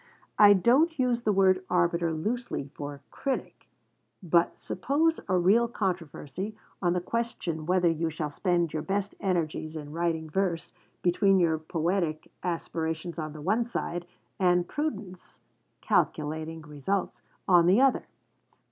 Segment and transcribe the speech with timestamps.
[0.39, 3.67] I don't use the word 'arbiter' loosely for 'critic';
[4.23, 9.75] but suppose a real controversy, on the question whether you shall spend your best energies
[9.75, 14.07] in writing verse, between your poetic aspirations on the one side,
[14.39, 15.39] and prudence
[15.81, 18.05] (calculating results) on the other.